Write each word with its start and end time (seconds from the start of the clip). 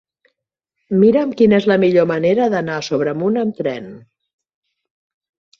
Mira'm 1.03 1.33
quina 1.41 1.57
és 1.63 1.67
la 1.73 1.77
millor 1.83 2.09
manera 2.13 2.47
d'anar 2.55 2.79
a 2.79 2.87
Sobremunt 2.89 3.39
amb 3.43 3.63
tren. 3.63 3.89